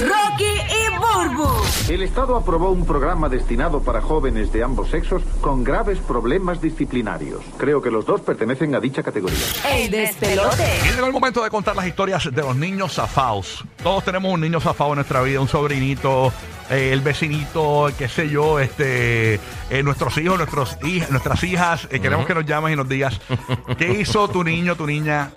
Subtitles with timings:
[0.00, 1.48] Rocky y Burbu.
[1.88, 7.40] El Estado aprobó un programa destinado para jóvenes de ambos sexos con graves problemas disciplinarios.
[7.56, 9.38] Creo que los dos pertenecen a dicha categoría.
[9.72, 10.80] El despelote.
[10.84, 13.64] Y llegó el momento de contar las historias de los niños zafaos.
[13.82, 16.32] Todos tenemos un niño zafado en nuestra vida, un sobrinito,
[16.68, 19.34] eh, el vecinito, qué sé yo, este,
[19.70, 21.88] eh, nuestros hijos, nuestros hij- nuestras hijas.
[21.90, 23.18] eh, queremos que nos llames y nos digas
[23.78, 25.30] qué hizo tu niño, tu niña,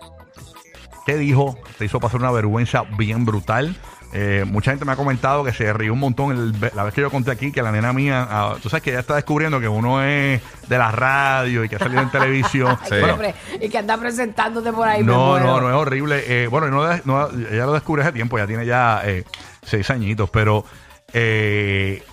[1.06, 3.76] qué dijo, te hizo pasar una vergüenza bien brutal.
[4.12, 7.02] Eh, mucha gente me ha comentado que se rió un montón el- la vez que
[7.02, 9.68] yo conté aquí que la nena mía, ah, tú sabes que ella está descubriendo que
[9.68, 12.76] uno es de la radio y que ha salido en televisión.
[12.90, 13.18] Bueno,
[13.62, 15.04] y que anda presentándote por ahí.
[15.04, 16.24] no, no, no es horrible.
[16.28, 19.24] Eh, bueno, no, no- ella lo descubre hace tiempo, ya tiene ya eh,
[19.64, 20.66] seis añitos, pero
[21.14, 22.04] eh,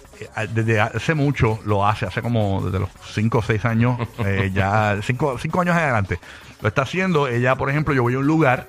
[0.53, 4.99] desde hace mucho lo hace, hace como desde los cinco o seis años, eh, ya
[5.03, 6.19] cinco, cinco años adelante.
[6.63, 7.29] Lo está haciendo.
[7.29, 8.67] Ella, por ejemplo, yo voy a un lugar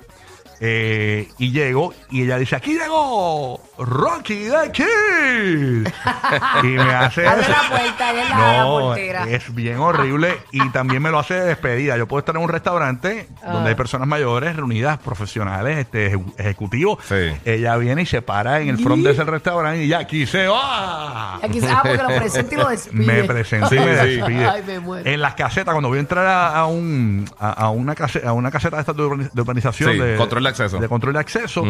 [0.60, 5.88] eh, y llego y ella dice, aquí llegó Rocky the Kid.
[6.62, 7.26] y me hace...
[7.26, 9.24] Abre la puerta, es la, la No, portera.
[9.28, 11.96] es bien horrible y también me lo hace de despedida.
[11.96, 16.98] Yo puedo estar en un restaurante donde hay personas mayores reunidas, profesionales, este, ejecu- ejecutivos.
[17.08, 17.14] Sí.
[17.44, 20.46] Ella viene y se para en el front de ese restaurante y ya aquí se
[20.48, 21.36] va.
[21.36, 23.04] Aquí, ah, porque lo presenta y lo despide.
[23.06, 24.46] Me presenta y me despide.
[24.48, 25.08] Ay, me muero.
[25.08, 28.32] En las casetas, cuando voy a entrar a, a un, a, a una caseta, a
[28.32, 30.78] una caseta de, estas de urbani- de urbanización Sí, de control de acceso.
[30.78, 31.64] de control de acceso.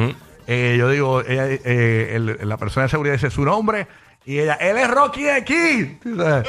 [0.51, 3.87] Eh, yo digo, ella, eh, la persona de seguridad dice su nombre
[4.29, 5.99] y ella, él es Rocky de aquí.
[6.03, 6.47] Tú sabes.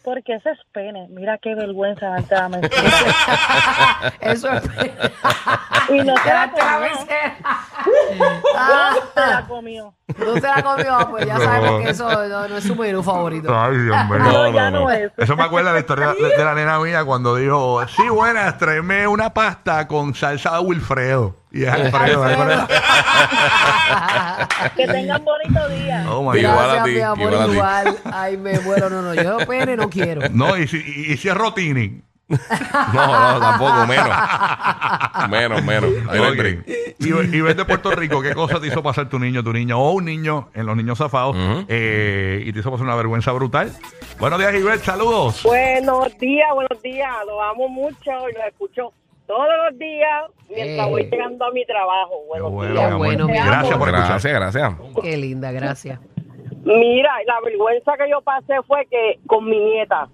[0.04, 1.08] Porque ese es pene.
[1.10, 2.82] Mira qué vergüenza ante la mentira.
[4.22, 4.64] Eso es.
[5.90, 6.80] Y no se la comió.
[6.80, 7.36] mesera.
[7.86, 9.94] No se la Ah, comió.
[10.18, 13.54] no se la comió, pues ya sabemos que eso no, no es su menú favorito.
[13.58, 14.20] Ay, Dios mío.
[14.20, 14.92] No, No, ya no, no, no.
[14.92, 15.12] es.
[15.18, 19.08] Eso me acuerda la historia de, de la nena mía cuando dijo, sí, buenas, tráeme
[19.08, 21.36] una pasta con salsa de Wilfredo.
[21.52, 22.24] Y es Alfredo.
[22.24, 22.68] Alfredo.
[24.76, 26.06] Que tengan bonito día.
[26.10, 26.78] Oh, my Igual God.
[26.78, 27.52] a ti, mi amor, igual a ti.
[27.54, 27.98] igual.
[28.14, 30.22] Ay, me muero, no, no, yo pene no quiero.
[30.32, 32.02] No, y si, y, si es Rotini.
[32.94, 34.10] No, no, tampoco, menos.
[35.30, 35.92] Menos, menos.
[36.10, 36.64] Ahí no hay.
[37.00, 39.78] Y, y ves de Puerto Rico, ¿qué cosa te hizo pasar tu niño, tu niña
[39.78, 41.36] o un niño en los niños zafados
[41.68, 43.74] eh, y te hizo pasar una vergüenza brutal?
[44.20, 45.42] Buenos días, Ivette, saludos.
[45.44, 47.10] Buenos días, buenos días.
[47.26, 48.94] Los amo mucho y los escucho
[49.30, 50.90] todos los días mientras Eh.
[50.90, 52.24] voy llegando a mi trabajo.
[52.28, 52.84] Buenos bueno, días.
[52.84, 52.98] mi amor.
[53.06, 54.08] bueno, mi Gracias por escuchar.
[54.10, 54.74] Gracias, gracias.
[55.04, 56.00] Qué linda, gracias.
[56.64, 60.10] Mira, la vergüenza que yo pasé fue que con mi nieta,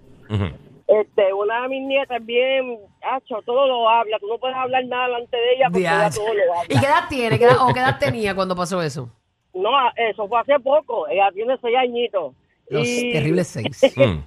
[0.88, 4.20] este, una de mis nietas es bien, hacho, todo lo habla.
[4.20, 6.90] Tú no puedes hablar nada delante de ella porque ella todo lo ¿Y qué habla.
[6.90, 7.40] edad tiene?
[7.40, 9.10] ¿Qué edad- ¿O qué edad tenía cuando pasó eso?
[9.54, 11.08] No, eso fue hace poco.
[11.08, 12.34] Ella tiene seis añitos.
[12.70, 13.94] Los Y- terribles seis.
[13.96, 14.20] Mm.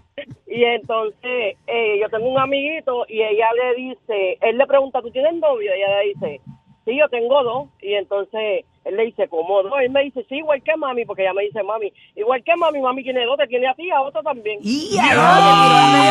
[0.51, 5.11] Y entonces eh, yo tengo un amiguito y ella le dice, él le pregunta, ¿tú
[5.11, 5.75] tienes novio?
[5.75, 6.41] Y ella le dice,
[6.87, 7.69] sí, yo tengo dos.
[7.83, 9.75] Y entonces él le dice, ¿cómo dos?
[9.83, 12.81] Él me dice, sí, igual que mami, porque ella me dice, mami, igual que mami,
[12.81, 14.59] mami tiene dos, te tiene a ti, a otro también.
[14.63, 15.03] ¡Y Ya,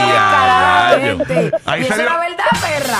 [0.07, 1.57] descaradamente!
[1.65, 2.99] Ahí Y eso es la verdad, perra.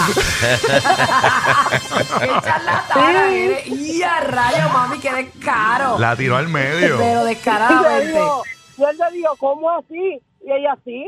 [2.20, 3.68] ¡Qué charlatana eres!
[3.68, 6.00] ¡Y a rayo, mami, qué descaro!
[6.00, 6.98] La tiró al medio.
[6.98, 8.08] Pero descaradamente.
[8.08, 8.44] digo,
[8.78, 10.20] y él le digo, ¿cómo así?
[10.48, 11.06] Y ella, sí,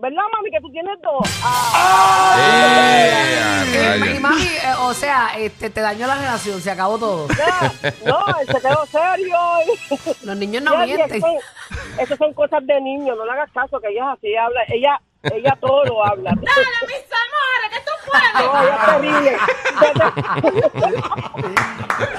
[0.00, 1.28] ¿verdad, mami, que tú tienes dos?
[1.44, 6.98] Ah, Eh, Eh, y mami, eh, o sea, este, te dañó la relación, se acabó
[6.98, 7.28] todo.
[7.28, 7.70] ya.
[8.06, 9.36] no, él se quedó serio.
[10.22, 11.22] Los niños no Ya, mienten.
[12.00, 14.98] Esas son cosas de niños, no le hagas caso, que ella es así, habla, ella,
[15.34, 16.30] ella todo lo habla.
[16.34, 16.46] Dale,
[16.86, 18.32] mis amores, que tú puedes.
[18.34, 18.40] No,
[19.04, 19.40] ella es.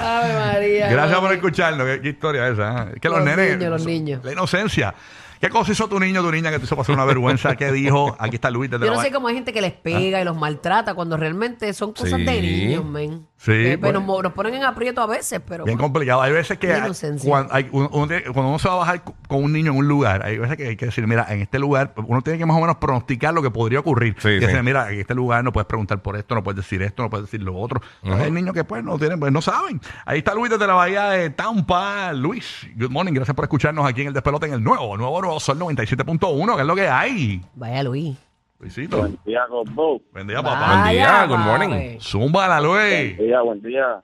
[0.00, 0.88] Ave María.
[0.90, 1.84] Gracias por escucharnos.
[1.86, 2.90] ¿Qué, qué historia es esa?
[2.90, 2.94] eh?
[3.00, 3.56] Que los, Los nenes.
[3.58, 4.24] niños, los niños.
[4.24, 4.94] La inocencia.
[5.40, 7.56] ¿Qué cosa hizo tu niño tu niña que te hizo pasar una vergüenza?
[7.56, 8.14] ¿Qué dijo?
[8.18, 10.24] Aquí está Luis desde Yo la no sé cómo hay gente que les pega y
[10.24, 12.40] los maltrata cuando realmente son cosas de Sí.
[12.42, 13.26] niños, men.
[13.42, 15.64] Sí, Eh, pues, nos, ponen en aprieto a veces, pero.
[15.64, 16.20] bien complicado.
[16.20, 17.26] Hay veces que hay- inocencia.
[17.26, 19.78] cuando, hay- uno- uno tiene- cuando uno se va a bajar con un niño en
[19.78, 22.44] un lugar, hay veces que hay que decir, mira, en este lugar, uno tiene que
[22.44, 24.14] más o menos pronosticar lo que podría ocurrir.
[24.18, 24.62] Sí, y decir, sí.
[24.62, 27.24] mira, en este lugar no puedes preguntar por esto, no puedes decir esto, no puedes
[27.28, 27.80] decir lo otro.
[28.02, 29.80] Hay niños que pues no tienen, pues no saben.
[30.04, 32.12] Ahí está Luis desde la bahía de Tampa.
[32.12, 35.40] Luis, good morning, gracias por escucharnos aquí en el despelote en el nuevo, nuevo, nuevo
[35.40, 37.40] Sol 97.1, que es lo que hay.
[37.54, 38.18] Vaya, Luis.
[38.60, 38.98] Luisito.
[38.98, 40.02] Buen día, Gobbo.
[40.12, 40.82] Buen día, papá.
[40.82, 41.98] Buen día, good morning.
[41.98, 43.16] Zumba la Luis.
[43.16, 44.02] Buen día, buen día.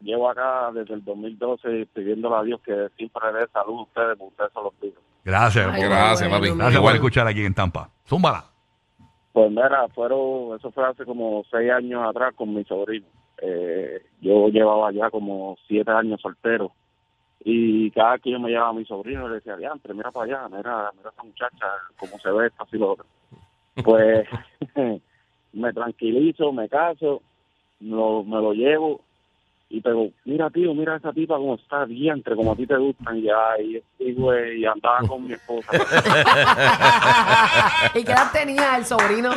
[0.00, 4.16] Llevo acá desde el 2012 pidiéndole a Dios que siempre le dé salud a ustedes,
[4.16, 5.02] porque ustedes son los hijos.
[5.22, 5.68] Gracias.
[5.70, 6.58] Ay, Gracias, bueno, papi.
[6.58, 7.90] Gracias por escuchar aquí en Tampa.
[8.08, 8.44] Zúmbala.
[9.32, 13.06] Pues mira, fueron, eso fue hace como seis años atrás con mi sobrino.
[13.42, 16.72] Eh, yo llevaba ya como siete años soltero.
[17.44, 20.48] Y cada que yo me llevaba a mi sobrino, le decía, diantre, mira para allá,
[20.48, 21.66] mira, mira esa muchacha,
[21.98, 23.06] cómo se ve, esto, así lo otro.
[23.74, 24.26] Pues
[25.52, 27.22] me tranquilizo, me caso,
[27.80, 29.00] lo, me lo llevo
[29.72, 33.18] y pero mira tío, mira esa tipa como está diantre, como a ti te gustan
[33.18, 35.70] y ya, y, y, güey, andaba con mi esposa.
[37.94, 39.30] ¿Y qué edad tenía el sobrino?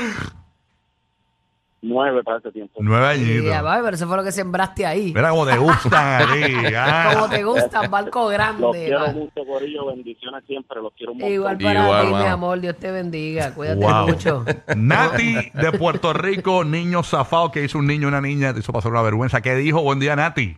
[1.86, 2.80] Nueve para ese tiempo.
[2.82, 3.52] Nueve añitos.
[3.62, 5.12] papi, pero eso fue lo que sembraste ahí.
[5.14, 6.54] Mira cómo te gustan aquí.
[6.78, 7.12] ah.
[7.14, 8.72] Como te gusta, barco Los grande.
[8.86, 9.12] quiero va.
[9.12, 9.86] mucho, Corillo.
[9.88, 10.82] Bendiciones siempre.
[10.82, 11.28] Los quiero mucho.
[11.28, 12.62] Igual para Igual, ti, mi amor.
[12.62, 13.54] Dios te bendiga.
[13.54, 14.08] Cuídate Wow.
[14.08, 14.46] mucho.
[14.78, 18.72] Nati de Puerto Rico, niño zafado que hizo un niño y una niña, te hizo
[18.72, 19.42] pasar una vergüenza.
[19.42, 19.82] ¿Qué dijo?
[19.82, 20.58] Buen día, Nati.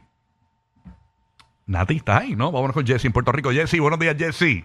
[1.66, 2.52] Nati está ahí, ¿no?
[2.52, 3.50] Vámonos con Jesse en Puerto Rico.
[3.52, 4.64] Jesse, buenos días, Jesse.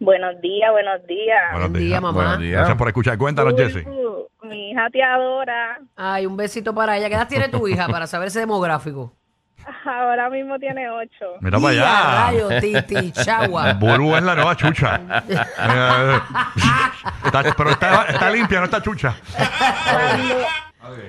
[0.00, 1.52] Buenos días, buenos días.
[1.52, 2.14] Buenos Buen día, mamá.
[2.14, 2.56] Buenos días.
[2.56, 3.18] Gracias por escuchar.
[3.18, 3.86] Cuéntanos, Jesse.
[3.86, 5.78] Uh, mi hija te adora.
[5.94, 7.08] Ay, un besito para ella.
[7.08, 9.12] ¿Qué edad tiene tu hija para saber ese demográfico?
[9.84, 11.36] Ahora mismo tiene ocho.
[11.40, 12.26] Mira para allá.
[12.30, 13.70] rayos, titi, chagua.
[13.72, 15.00] Es la nueva chucha.
[15.22, 16.18] Eh,
[17.26, 19.14] está- pero está, está limpia, no está chucha.
[19.30, 20.34] Cuando,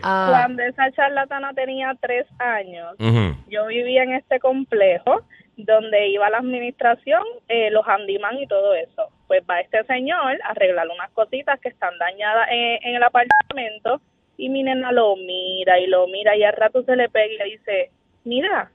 [0.03, 3.35] Ah, cuando esa charlatana tenía tres años, Ujú.
[3.49, 5.21] yo vivía en este complejo
[5.57, 9.09] donde iba la administración, eh, los handyman y todo eso.
[9.27, 14.01] Pues va este señor a arreglar unas cositas que están dañadas en, en el apartamento
[14.37, 17.37] y mi nena lo mira y lo mira y al rato se le pega y
[17.37, 17.91] le dice,
[18.23, 18.71] mira,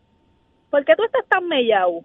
[0.71, 2.05] ¿por qué tú estás tan mellao?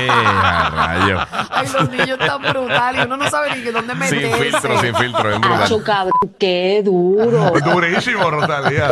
[0.00, 1.18] Eh, a rayo.
[1.50, 3.06] ay, los niños tan brutales.
[3.06, 4.20] Uno no sabe ni que dónde meterse.
[4.32, 5.82] Sin filtro, sin filtro, es brutal.
[5.84, 7.52] cabrón, qué duro.
[7.64, 8.88] Durísimo, Rosalía.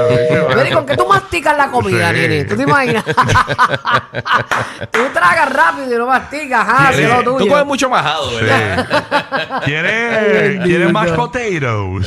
[0.68, 2.14] ¿y ¿con qué tú masticas la comida, Sí.
[2.20, 2.44] nene?
[2.44, 3.04] ¿Tú te imaginas?
[4.90, 6.66] tú tragas rápido y no masticas.
[6.94, 7.02] Sí.
[7.02, 8.86] es lo Tú comes mucho majado, ¿verdad?
[8.90, 9.46] Sí.
[9.64, 12.06] ¿Quiere, quiere más potatoes?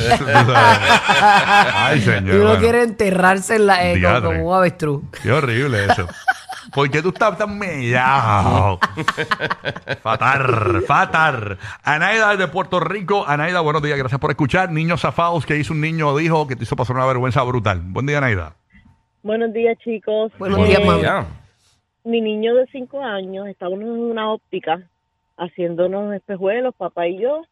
[1.74, 2.34] Ay, señor.
[2.34, 2.60] Y uno bueno.
[2.60, 4.22] quiere enterrarse en la, eh, Diadre.
[4.22, 5.02] como un avestruz.
[5.22, 6.06] Qué horrible eso.
[6.74, 8.78] ¿Por qué tú estás tan mellado?
[10.02, 11.58] fatar, fatar.
[11.82, 13.24] Anaida de Puerto Rico.
[13.26, 13.98] Anaida, buenos días.
[13.98, 14.70] Gracias por escuchar.
[14.70, 17.80] Niños zafados que hizo un niño dijo que te hizo pasar una vergüenza brutal.
[17.84, 18.56] Buen día, Anaida.
[19.22, 20.32] Buenos días, chicos.
[20.38, 21.26] Buenos Eh, días, mamá.
[22.04, 24.80] Mi niño de cinco años, estábamos en una óptica
[25.36, 27.42] haciéndonos espejuelos, papá y yo.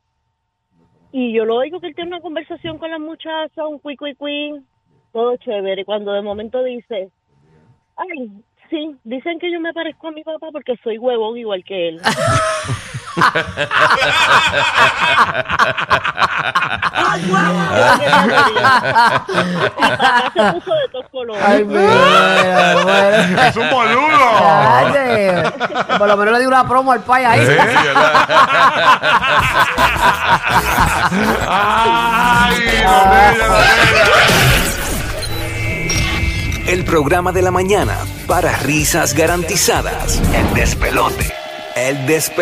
[1.12, 4.14] Y yo lo oigo que él tiene una conversación con la muchacha, un cui cui,
[5.12, 5.84] todo chévere.
[5.84, 7.10] Cuando de momento dice,
[7.96, 8.30] ay,
[8.70, 12.00] sí, dicen que yo me parezco a mi papá porque soy huevón igual que él.
[20.34, 21.42] Se puso de colores.
[21.44, 23.42] Ay, mira, bueno.
[23.42, 24.38] ¡Es un boludo!
[24.38, 25.98] Cállate.
[25.98, 27.40] Por lo menos le di una promo al pay ahí.
[27.40, 28.28] Sí, ¿verdad?
[31.48, 32.54] ¡Ay!
[32.84, 34.80] Rodríguez, Rodríguez.
[36.68, 37.98] El programa de la mañana
[38.30, 40.22] para risas garantizadas.
[40.32, 41.32] El despelote.
[41.74, 42.40] El despelote.